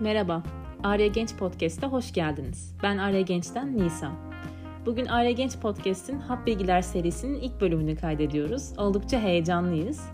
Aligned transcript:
Merhaba, 0.00 0.42
Arya 0.82 1.06
Genç 1.06 1.34
Podcast'a 1.34 1.86
hoş 1.86 2.12
geldiniz. 2.12 2.74
Ben 2.82 2.98
Arya 2.98 3.20
Genç'ten 3.20 3.78
Nisa. 3.78 4.12
Bugün 4.86 5.06
Arya 5.06 5.30
Genç 5.30 5.56
Podcast'in 5.58 6.18
Hap 6.18 6.46
Bilgiler 6.46 6.82
serisinin 6.82 7.40
ilk 7.40 7.60
bölümünü 7.60 7.96
kaydediyoruz. 7.96 8.72
Oldukça 8.78 9.20
heyecanlıyız. 9.20 10.08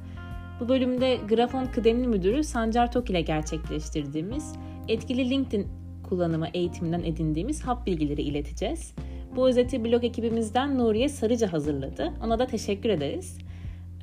Bu 0.60 0.68
bölümde 0.68 1.18
Grafon 1.28 1.66
Kıdemli 1.66 2.08
Müdürü 2.08 2.44
Sancar 2.44 2.92
Tok 2.92 3.10
ile 3.10 3.20
gerçekleştirdiğimiz 3.20 4.52
etkili 4.88 5.30
LinkedIn 5.30 5.68
kullanımı 6.08 6.48
eğitiminden 6.54 7.02
edindiğimiz 7.02 7.62
hap 7.62 7.86
bilgileri 7.86 8.22
ileteceğiz. 8.22 8.94
Bu 9.36 9.48
özeti 9.48 9.84
blog 9.84 10.04
ekibimizden 10.04 10.78
Nuriye 10.78 11.08
Sarıca 11.08 11.52
hazırladı. 11.52 12.12
Ona 12.24 12.38
da 12.38 12.46
teşekkür 12.46 12.88
ederiz. 12.88 13.38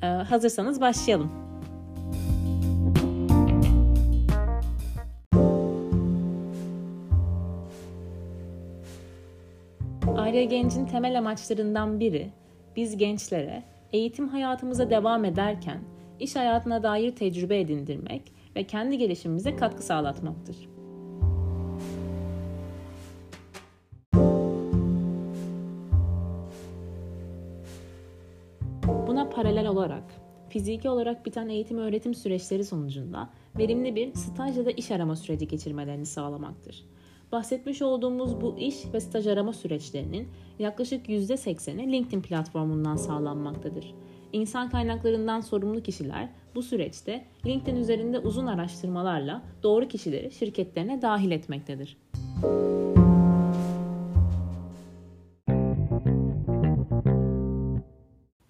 Ee, 0.02 0.06
hazırsanız 0.06 0.80
başlayalım. 0.80 1.51
Arya 10.32 10.44
Genç'in 10.44 10.86
temel 10.86 11.18
amaçlarından 11.18 12.00
biri 12.00 12.30
biz 12.76 12.96
gençlere 12.96 13.62
eğitim 13.92 14.28
hayatımıza 14.28 14.90
devam 14.90 15.24
ederken 15.24 15.80
iş 16.20 16.36
hayatına 16.36 16.82
dair 16.82 17.16
tecrübe 17.16 17.60
edindirmek 17.60 18.22
ve 18.56 18.66
kendi 18.66 18.98
gelişimimize 18.98 19.56
katkı 19.56 19.82
sağlatmaktır. 19.82 20.56
Buna 29.06 29.28
paralel 29.28 29.66
olarak 29.66 30.04
fiziki 30.48 30.88
olarak 30.88 31.26
biten 31.26 31.48
eğitim 31.48 31.78
öğretim 31.78 32.14
süreçleri 32.14 32.64
sonucunda 32.64 33.30
verimli 33.58 33.96
bir 33.96 34.14
staj 34.14 34.58
ya 34.58 34.66
da 34.66 34.70
iş 34.70 34.90
arama 34.90 35.16
süreci 35.16 35.48
geçirmelerini 35.48 36.06
sağlamaktır. 36.06 36.84
Bahsetmiş 37.32 37.82
olduğumuz 37.82 38.40
bu 38.40 38.58
iş 38.58 38.76
ve 38.92 39.00
staj 39.00 39.26
arama 39.26 39.52
süreçlerinin 39.52 40.28
yaklaşık 40.58 41.08
%80'i 41.08 41.92
LinkedIn 41.92 42.22
platformundan 42.22 42.96
sağlanmaktadır. 42.96 43.94
İnsan 44.32 44.70
kaynaklarından 44.70 45.40
sorumlu 45.40 45.82
kişiler 45.82 46.28
bu 46.54 46.62
süreçte 46.62 47.24
LinkedIn 47.46 47.76
üzerinde 47.76 48.18
uzun 48.18 48.46
araştırmalarla 48.46 49.42
doğru 49.62 49.88
kişileri 49.88 50.30
şirketlerine 50.30 51.02
dahil 51.02 51.30
etmektedir. 51.30 51.96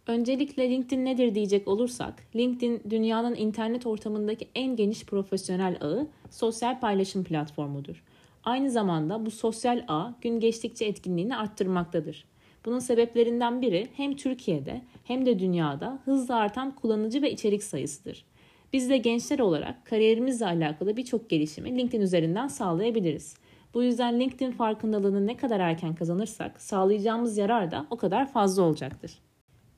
Öncelikle 0.07 0.71
LinkedIn 0.71 1.05
nedir 1.05 1.35
diyecek 1.35 1.69
olursak, 1.69 2.15
LinkedIn 2.37 2.83
dünyanın 2.91 3.35
internet 3.35 3.87
ortamındaki 3.87 4.49
en 4.55 4.77
geniş 4.77 5.07
profesyonel 5.07 5.77
ağı, 5.81 6.07
sosyal 6.31 6.81
paylaşım 6.81 7.25
platformudur. 7.25 8.03
Aynı 8.45 8.71
zamanda 8.71 9.27
bu 9.27 9.31
sosyal 9.31 9.85
ağ 9.89 10.11
gün 10.21 10.41
geçtikçe 10.41 10.85
etkinliğini 10.85 11.37
arttırmaktadır. 11.37 12.25
Bunun 12.65 12.79
sebeplerinden 12.79 13.63
biri 13.63 13.89
hem 13.97 14.17
Türkiye'de 14.17 14.83
hem 15.05 15.27
de 15.27 15.39
dünyada 15.39 15.99
hızla 16.05 16.37
artan 16.37 16.75
kullanıcı 16.75 17.23
ve 17.23 17.33
içerik 17.33 17.63
sayısıdır. 17.63 18.25
Biz 18.73 18.91
de 18.91 18.97
gençler 18.97 19.39
olarak 19.39 19.87
kariyerimizle 19.87 20.47
alakalı 20.47 20.97
birçok 20.97 21.31
gelişimi 21.31 21.79
LinkedIn 21.79 22.03
üzerinden 22.03 22.49
sağlayabiliriz. 22.49 23.35
Bu 23.75 23.83
yüzden 23.83 24.21
LinkedIn 24.21 24.51
farkındalığını 24.51 25.27
ne 25.27 25.37
kadar 25.37 25.61
erken 25.61 25.95
kazanırsak 25.95 26.61
sağlayacağımız 26.61 27.39
yarar 27.39 27.71
da 27.71 27.87
o 27.91 27.97
kadar 27.97 28.33
fazla 28.33 28.63
olacaktır. 28.63 29.19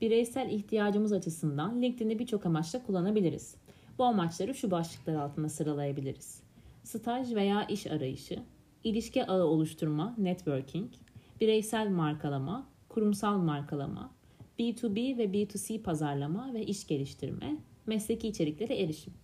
Bireysel 0.01 0.51
ihtiyacımız 0.51 1.13
açısından 1.13 1.83
LinkedIn'i 1.83 2.19
birçok 2.19 2.47
amaçla 2.47 2.83
kullanabiliriz. 2.83 3.55
Bu 3.99 4.05
amaçları 4.05 4.55
şu 4.55 4.71
başlıklar 4.71 5.15
altında 5.15 5.49
sıralayabiliriz. 5.49 6.43
Staj 6.83 7.35
veya 7.35 7.65
iş 7.65 7.87
arayışı, 7.87 8.39
ilişki 8.85 9.27
ağı 9.27 9.45
oluşturma, 9.45 10.15
networking, 10.19 10.93
bireysel 11.41 11.89
markalama, 11.89 12.67
kurumsal 12.89 13.39
markalama, 13.39 14.15
B2B 14.59 15.19
ve 15.19 15.25
B2C 15.25 15.83
pazarlama 15.83 16.55
ve 16.55 16.67
iş 16.67 16.87
geliştirme, 16.87 17.57
mesleki 17.87 18.29
içeriklere 18.29 18.77
erişim. 18.83 19.15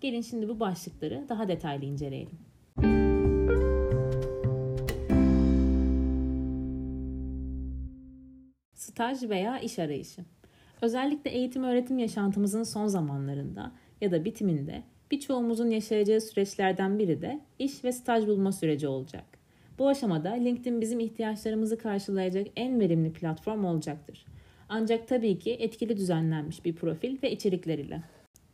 Gelin 0.00 0.20
şimdi 0.20 0.48
bu 0.48 0.60
başlıkları 0.60 1.26
daha 1.28 1.48
detaylı 1.48 1.84
inceleyelim. 1.84 2.38
Staj 8.74 9.22
veya 9.22 9.58
iş 9.58 9.78
arayışı. 9.78 10.24
Özellikle 10.82 11.30
eğitim 11.30 11.64
öğretim 11.64 11.98
yaşantımızın 11.98 12.62
son 12.62 12.86
zamanlarında 12.86 13.72
ya 14.00 14.10
da 14.10 14.24
bitiminde 14.24 14.82
birçoğumuzun 15.10 15.70
yaşayacağı 15.70 16.20
süreçlerden 16.20 16.98
biri 16.98 17.22
de 17.22 17.40
iş 17.58 17.84
ve 17.84 17.92
staj 17.92 18.26
bulma 18.26 18.52
süreci 18.52 18.88
olacak. 18.88 19.24
Bu 19.78 19.88
aşamada 19.88 20.30
LinkedIn 20.30 20.80
bizim 20.80 21.00
ihtiyaçlarımızı 21.00 21.78
karşılayacak 21.78 22.46
en 22.56 22.80
verimli 22.80 23.12
platform 23.12 23.64
olacaktır. 23.64 24.26
Ancak 24.68 25.08
tabii 25.08 25.38
ki 25.38 25.52
etkili 25.52 25.96
düzenlenmiş 25.96 26.64
bir 26.64 26.74
profil 26.74 27.22
ve 27.22 27.30
içerikler 27.30 27.78
ile. 27.78 28.02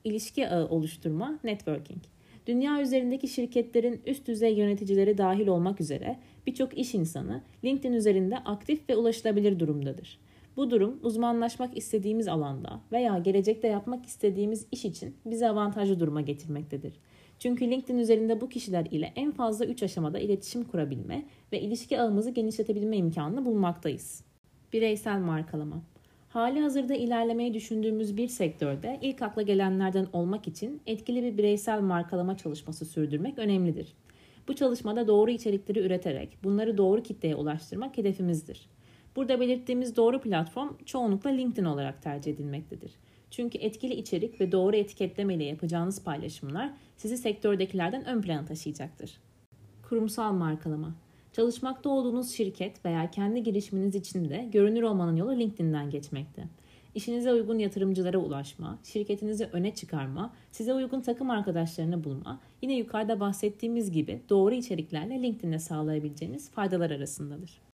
İlişki 0.05 0.49
ağı 0.49 0.69
oluşturma, 0.69 1.39
networking. 1.45 2.03
Dünya 2.47 2.83
üzerindeki 2.83 3.29
şirketlerin 3.29 4.01
üst 4.07 4.27
düzey 4.27 4.55
yöneticileri 4.55 5.19
dahil 5.19 5.47
olmak 5.47 5.81
üzere 5.81 6.19
birçok 6.47 6.79
iş 6.79 6.95
insanı 6.95 7.43
LinkedIn 7.65 7.93
üzerinde 7.93 8.39
aktif 8.39 8.89
ve 8.89 8.97
ulaşılabilir 8.97 9.59
durumdadır. 9.59 10.19
Bu 10.57 10.71
durum 10.71 10.99
uzmanlaşmak 11.03 11.77
istediğimiz 11.77 12.29
alanda 12.29 12.81
veya 12.93 13.19
gelecekte 13.19 13.69
yapmak 13.69 14.07
istediğimiz 14.07 14.67
iş 14.73 14.85
için 14.85 15.17
bizi 15.27 15.49
avantajlı 15.49 16.01
duruma 16.01 16.21
getirmektedir. 16.21 16.93
Çünkü 17.39 17.71
LinkedIn 17.71 17.99
üzerinde 17.99 18.41
bu 18.41 18.49
kişiler 18.49 18.87
ile 18.91 19.13
en 19.17 19.33
fazla 19.33 19.67
3 19.67 19.83
aşamada 19.83 20.19
iletişim 20.19 20.65
kurabilme 20.65 21.25
ve 21.53 21.61
ilişki 21.61 22.01
ağımızı 22.01 22.31
genişletebilme 22.31 22.97
imkanını 22.97 23.45
bulmaktayız. 23.45 24.25
Bireysel 24.73 25.19
markalama 25.19 25.83
Hali 26.29 26.61
hazırda 26.61 26.95
ilerlemeyi 26.95 27.55
düşündüğümüz 27.55 28.17
bir 28.17 28.29
sektörde 28.29 28.99
ilk 29.03 29.23
akla 29.23 29.43
gelenlerden 29.43 30.07
olmak 30.13 30.49
için 30.49 30.81
etkili 30.87 31.23
bir 31.23 31.39
bireysel 31.39 31.81
markalama 31.81 32.37
çalışması 32.37 32.85
sürdürmek 32.85 33.39
önemlidir. 33.39 33.93
Bu 34.49 34.55
çalışmada 34.55 35.07
doğru 35.07 35.31
içerikleri 35.31 35.81
üreterek 35.81 36.39
bunları 36.45 36.79
doğru 36.79 37.03
kitleye 37.03 37.37
ulaştırmak 37.37 37.99
hedefimizdir. 37.99 38.69
Burada 39.17 39.41
belirttiğimiz 39.41 39.97
doğru 39.97 40.21
platform 40.21 40.69
çoğunlukla 40.87 41.31
LinkedIn 41.31 41.65
olarak 41.65 42.03
tercih 42.03 42.33
edilmektedir. 42.33 42.93
Çünkü 43.31 43.59
etkili 43.59 43.95
içerik 43.95 44.41
ve 44.41 44.53
doğru 44.53 44.77
etiketleme 44.77 45.35
ile 45.35 45.45
yapacağınız 45.45 46.05
paylaşımlar 46.05 46.71
sizi 46.97 47.17
sektördekilerden 47.17 48.05
ön 48.05 48.23
plana 48.23 48.45
taşıyacaktır. 48.45 49.21
Kurumsal 49.83 50.33
markalama 50.33 50.95
Çalışmakta 51.33 51.89
olduğunuz 51.91 52.31
şirket 52.31 52.85
veya 52.85 53.11
kendi 53.11 53.43
girişiminiz 53.43 53.95
için 53.95 54.29
de 54.29 54.49
görünür 54.53 54.83
olmanın 54.83 55.17
yolu 55.17 55.39
LinkedIn'den 55.39 55.91
geçmekte. 55.91 56.45
İşinize 56.95 57.33
uygun 57.33 57.59
yatırımcılara 57.59 58.19
ulaşma, 58.19 58.79
şirketinizi 58.85 59.49
öne 59.53 59.75
çıkarma, 59.75 60.35
size 60.51 60.75
uygun 60.75 61.01
takım 61.01 61.31
arkadaşlarını 61.31 62.05
bulma, 62.05 62.41
yine 62.63 62.77
yukarıda 62.77 63.21
bahsettiğimiz 63.21 63.91
gibi 63.91 64.21
doğru 64.29 64.55
içeriklerle 64.55 65.23
LinkedIn'de 65.23 65.59
sağlayabileceğiniz 65.59 66.51
faydalar 66.51 66.91
arasındadır. 66.91 67.72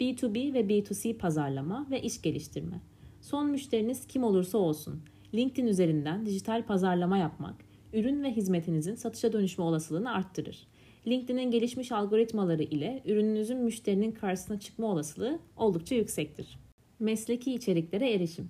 B2B 0.00 0.54
ve 0.54 0.60
B2C 0.60 1.18
pazarlama 1.18 1.86
ve 1.90 2.02
iş 2.02 2.22
geliştirme. 2.22 2.80
Son 3.20 3.50
müşteriniz 3.50 4.06
kim 4.06 4.24
olursa 4.24 4.58
olsun, 4.58 5.02
LinkedIn 5.34 5.66
üzerinden 5.66 6.26
dijital 6.26 6.66
pazarlama 6.66 7.18
yapmak, 7.18 7.54
ürün 7.92 8.22
ve 8.22 8.30
hizmetinizin 8.36 8.94
satışa 8.94 9.32
dönüşme 9.32 9.64
olasılığını 9.64 10.12
arttırır. 10.12 10.66
LinkedIn'in 11.06 11.50
gelişmiş 11.50 11.92
algoritmaları 11.92 12.62
ile 12.62 13.02
ürününüzün 13.04 13.58
müşterinin 13.58 14.12
karşısına 14.12 14.60
çıkma 14.60 14.86
olasılığı 14.86 15.38
oldukça 15.56 15.94
yüksektir. 15.94 16.58
Mesleki 16.98 17.54
içeriklere 17.54 18.12
erişim. 18.12 18.48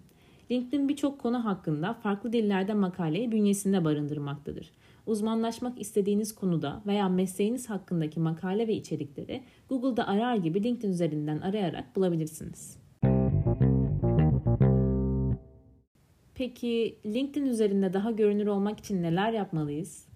LinkedIn 0.51 0.89
birçok 0.89 1.19
konu 1.19 1.45
hakkında 1.45 1.95
farklı 1.95 2.33
dillerde 2.33 2.75
makaleyi 2.75 3.33
bünyesinde 3.33 3.85
barındırmaktadır. 3.85 4.71
Uzmanlaşmak 5.07 5.81
istediğiniz 5.81 6.35
konuda 6.35 6.83
veya 6.87 7.09
mesleğiniz 7.09 7.71
hakkındaki 7.71 8.21
makale 8.21 8.69
ve 8.69 8.75
içerikleri 8.75 9.43
Google'da 9.69 10.09
arar 10.09 10.37
gibi 10.37 10.65
LinkedIn 10.65 10.91
üzerinden 10.91 11.41
arayarak 11.41 11.97
bulabilirsiniz. 11.97 12.79
Peki 16.35 16.99
LinkedIn 17.07 17.47
üzerinde 17.47 17.93
daha 17.93 18.11
görünür 18.11 18.47
olmak 18.47 18.79
için 18.79 19.03
neler 19.03 19.33
yapmalıyız? 19.33 20.09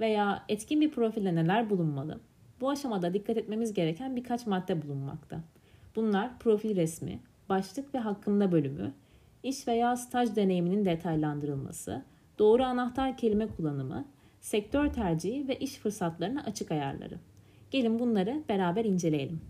Veya 0.00 0.44
etkin 0.48 0.80
bir 0.80 0.90
profilde 0.90 1.34
neler 1.34 1.70
bulunmalı? 1.70 2.20
Bu 2.60 2.70
aşamada 2.70 3.14
dikkat 3.14 3.36
etmemiz 3.36 3.74
gereken 3.74 4.16
birkaç 4.16 4.46
madde 4.46 4.82
bulunmakta. 4.82 5.40
Bunlar 5.96 6.38
profil 6.38 6.76
resmi, 6.76 7.20
başlık 7.48 7.94
ve 7.94 7.98
hakkında 7.98 8.52
bölümü, 8.52 8.92
iş 9.48 9.68
veya 9.68 9.96
staj 9.96 10.36
deneyiminin 10.36 10.84
detaylandırılması, 10.84 12.04
doğru 12.38 12.62
anahtar 12.62 13.16
kelime 13.16 13.46
kullanımı, 13.46 14.04
sektör 14.40 14.92
tercihi 14.92 15.48
ve 15.48 15.58
iş 15.58 15.74
fırsatlarına 15.74 16.42
açık 16.42 16.70
ayarları. 16.70 17.18
Gelin 17.70 17.98
bunları 17.98 18.42
beraber 18.48 18.84
inceleyelim. 18.84 19.40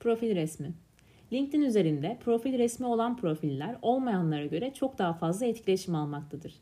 Profil 0.00 0.34
resmi. 0.34 0.74
LinkedIn 1.32 1.62
üzerinde 1.62 2.18
profil 2.24 2.58
resmi 2.58 2.86
olan 2.86 3.16
profiller 3.16 3.76
olmayanlara 3.82 4.46
göre 4.46 4.74
çok 4.74 4.98
daha 4.98 5.12
fazla 5.12 5.46
etkileşim 5.46 5.94
almaktadır. 5.94 6.54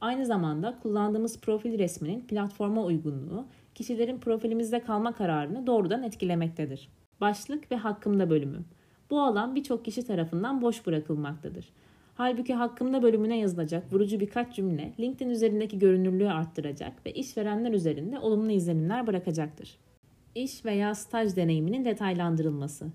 Aynı 0.00 0.26
zamanda 0.26 0.78
kullandığımız 0.82 1.40
profil 1.40 1.78
resminin 1.78 2.20
platforma 2.20 2.84
uygunluğu 2.84 3.46
kişilerin 3.74 4.18
profilimizde 4.18 4.80
kalma 4.80 5.12
kararını 5.12 5.66
doğrudan 5.66 6.02
etkilemektedir. 6.02 6.88
Başlık 7.20 7.72
ve 7.72 7.76
hakkımda 7.76 8.30
bölümü. 8.30 8.64
Bu 9.10 9.20
alan 9.20 9.54
birçok 9.54 9.84
kişi 9.84 10.06
tarafından 10.06 10.62
boş 10.62 10.86
bırakılmaktadır. 10.86 11.72
Halbuki 12.14 12.54
hakkımda 12.54 13.02
bölümüne 13.02 13.38
yazılacak 13.38 13.92
vurucu 13.92 14.20
birkaç 14.20 14.56
cümle 14.56 14.92
LinkedIn 15.00 15.30
üzerindeki 15.30 15.78
görünürlüğü 15.78 16.30
arttıracak 16.30 17.06
ve 17.06 17.12
işverenler 17.12 17.72
üzerinde 17.72 18.18
olumlu 18.18 18.50
izlenimler 18.50 19.06
bırakacaktır. 19.06 19.78
İş 20.34 20.64
veya 20.64 20.94
staj 20.94 21.36
deneyiminin 21.36 21.84
detaylandırılması. 21.84 22.86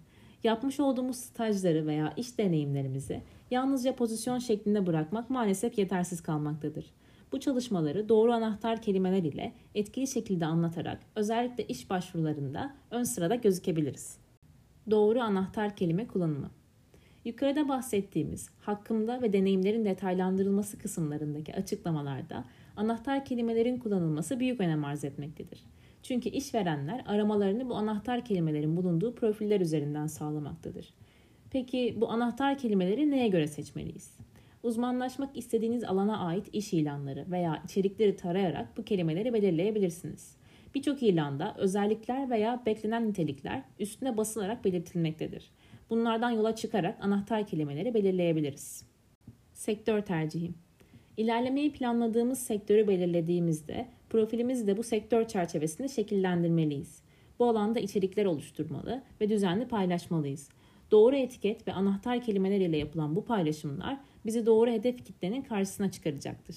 Yapmış 0.44 0.80
olduğumuz 0.80 1.16
stajları 1.16 1.88
veya 1.88 2.14
iş 2.18 2.38
deneyimlerimizi 2.38 3.22
yalnızca 3.52 3.96
pozisyon 3.96 4.40
şeklinde 4.40 4.88
bırakmak 4.88 5.30
maalesef 5.30 5.78
yetersiz 5.78 6.22
kalmaktadır. 6.22 6.86
Bu 7.32 7.40
çalışmaları 7.40 8.10
doğru 8.10 8.34
anahtar 8.34 8.82
kelimeler 8.82 9.24
ile 9.24 9.54
etkili 9.76 10.08
şekilde 10.08 10.46
anlatarak 10.46 11.00
özellikle 11.16 11.68
iş 11.68 11.90
başvurularında 11.90 12.76
ön 12.92 13.04
sırada 13.04 13.36
gözükebiliriz. 13.36 14.18
Doğru 14.92 15.20
anahtar 15.22 15.76
kelime 15.76 16.08
kullanımı. 16.08 16.52
Yukarıda 17.26 17.68
bahsettiğimiz 17.68 18.50
hakkımda 18.60 19.22
ve 19.22 19.34
deneyimlerin 19.34 19.86
detaylandırılması 19.86 20.80
kısımlarındaki 20.80 21.56
açıklamalarda 21.56 22.46
anahtar 22.78 23.26
kelimelerin 23.26 23.78
kullanılması 23.78 24.40
büyük 24.40 24.60
önem 24.60 24.86
arz 24.86 25.04
etmektedir. 25.04 25.64
Çünkü 26.04 26.30
işverenler 26.30 27.04
aramalarını 27.06 27.70
bu 27.70 27.76
anahtar 27.76 28.26
kelimelerin 28.26 28.78
bulunduğu 28.78 29.16
profiller 29.16 29.62
üzerinden 29.62 30.08
sağlamaktadır. 30.08 30.94
Peki 31.52 31.98
bu 32.02 32.10
anahtar 32.10 32.58
kelimeleri 32.58 33.12
neye 33.12 33.28
göre 33.28 33.48
seçmeliyiz? 33.48 34.18
Uzmanlaşmak 34.66 35.38
istediğiniz 35.38 35.84
alana 35.84 36.20
ait 36.20 36.50
iş 36.54 36.74
ilanları 36.74 37.26
veya 37.32 37.62
içerikleri 37.66 38.16
tarayarak 38.16 38.78
bu 38.78 38.84
kelimeleri 38.84 39.34
belirleyebilirsiniz. 39.34 40.36
Birçok 40.76 41.04
ilanda 41.04 41.56
özellikler 41.58 42.30
veya 42.30 42.64
beklenen 42.66 43.08
nitelikler 43.08 43.64
üstüne 43.80 44.18
basılarak 44.18 44.66
belirtilmektedir. 44.66 45.52
Bunlardan 45.90 46.32
yola 46.32 46.56
çıkarak 46.56 46.98
anahtar 47.02 47.48
kelimeleri 47.48 47.94
belirleyebiliriz. 47.94 48.86
Sektör 49.54 50.02
tercihi 50.02 50.52
İlerlemeyi 51.18 51.72
planladığımız 51.72 52.40
sektörü 52.40 52.88
belirlediğimizde 52.88 53.88
profilimizi 54.10 54.68
de 54.68 54.78
bu 54.78 54.84
sektör 54.84 55.28
çerçevesinde 55.28 55.88
şekillendirmeliyiz. 55.88 57.02
Bu 57.40 57.46
alanda 57.46 57.80
içerikler 57.80 58.26
oluşturmalı 58.26 59.04
ve 59.22 59.30
düzenli 59.30 59.68
paylaşmalıyız. 59.68 60.50
Doğru 60.92 61.16
etiket 61.16 61.68
ve 61.68 61.74
anahtar 61.74 62.22
kelimeler 62.22 62.60
ile 62.60 62.78
yapılan 62.78 63.16
bu 63.16 63.26
paylaşımlar 63.26 64.00
bizi 64.26 64.46
doğru 64.46 64.72
hedef 64.72 65.06
kitlenin 65.06 65.42
karşısına 65.42 65.92
çıkaracaktır. 65.92 66.56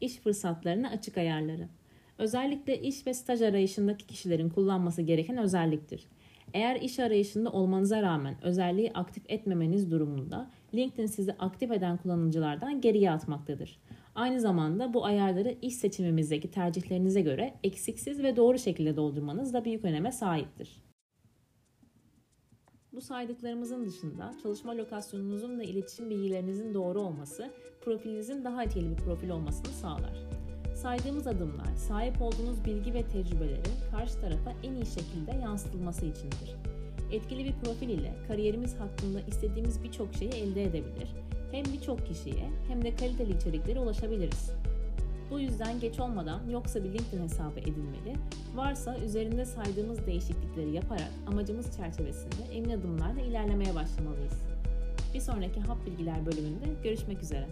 İş 0.00 0.16
fırsatlarına 0.16 0.88
açık 0.88 1.18
ayarları. 1.18 1.68
Özellikle 2.18 2.80
iş 2.80 3.06
ve 3.06 3.14
staj 3.14 3.42
arayışındaki 3.42 4.06
kişilerin 4.06 4.48
kullanması 4.48 5.02
gereken 5.02 5.36
özelliktir. 5.36 6.06
Eğer 6.54 6.76
iş 6.80 6.98
arayışında 6.98 7.52
olmanıza 7.52 8.02
rağmen 8.02 8.34
özelliği 8.42 8.92
aktif 8.92 9.22
etmemeniz 9.28 9.90
durumunda 9.90 10.50
LinkedIn 10.74 11.06
sizi 11.06 11.32
aktif 11.32 11.70
eden 11.70 11.96
kullanıcılardan 11.96 12.80
geriye 12.80 13.10
atmaktadır. 13.10 13.78
Aynı 14.14 14.40
zamanda 14.40 14.94
bu 14.94 15.04
ayarları 15.04 15.54
iş 15.62 15.74
seçimimizdeki 15.74 16.50
tercihlerinize 16.50 17.20
göre 17.20 17.54
eksiksiz 17.64 18.22
ve 18.22 18.36
doğru 18.36 18.58
şekilde 18.58 18.96
doldurmanız 18.96 19.54
da 19.54 19.64
büyük 19.64 19.84
öneme 19.84 20.12
sahiptir. 20.12 20.82
Saydıklarımızın 23.02 23.86
dışında 23.86 24.34
çalışma 24.42 24.76
lokasyonunuzun 24.76 25.58
ve 25.58 25.64
iletişim 25.64 26.10
bilgilerinizin 26.10 26.74
doğru 26.74 27.00
olması 27.00 27.50
profilinizin 27.84 28.44
daha 28.44 28.64
etkili 28.64 28.90
bir 28.90 28.96
profil 28.96 29.30
olmasını 29.30 29.66
sağlar. 29.66 30.26
Saydığımız 30.74 31.26
adımlar 31.26 31.76
sahip 31.88 32.22
olduğunuz 32.22 32.64
bilgi 32.64 32.94
ve 32.94 33.02
tecrübelerin 33.02 33.90
karşı 33.90 34.20
tarafa 34.20 34.52
en 34.62 34.74
iyi 34.74 34.86
şekilde 34.86 35.30
yansıtılması 35.42 36.06
içindir. 36.06 36.56
Etkili 37.12 37.44
bir 37.44 37.54
profil 37.64 37.88
ile 37.88 38.14
kariyerimiz 38.28 38.74
hakkında 38.74 39.20
istediğimiz 39.20 39.82
birçok 39.82 40.14
şeyi 40.14 40.30
elde 40.30 40.64
edebilir. 40.64 41.14
Hem 41.52 41.64
birçok 41.64 42.06
kişiye 42.06 42.50
hem 42.68 42.84
de 42.84 42.96
kaliteli 42.96 43.36
içeriklere 43.36 43.80
ulaşabiliriz. 43.80 44.50
Bu 45.32 45.40
yüzden 45.40 45.80
geç 45.80 46.00
olmadan 46.00 46.40
yoksa 46.50 46.84
bir 46.84 46.92
LinkedIn 46.92 47.22
hesabı 47.22 47.60
edinmeli, 47.60 48.16
varsa 48.54 48.98
üzerinde 48.98 49.44
saydığımız 49.44 50.06
değişiklikleri 50.06 50.70
yaparak 50.70 51.10
amacımız 51.26 51.76
çerçevesinde 51.76 52.44
emin 52.52 52.70
adımlarla 52.70 53.20
ilerlemeye 53.20 53.74
başlamalıyız. 53.74 54.32
Bir 55.14 55.20
sonraki 55.20 55.60
Hap 55.60 55.86
Bilgiler 55.86 56.26
bölümünde 56.26 56.66
görüşmek 56.84 57.22
üzere. 57.22 57.48